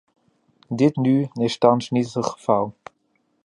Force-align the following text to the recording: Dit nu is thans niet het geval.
Dit 0.69 0.95
nu 0.95 1.29
is 1.33 1.57
thans 1.57 1.89
niet 1.89 2.13
het 2.13 2.25
geval. 2.25 2.73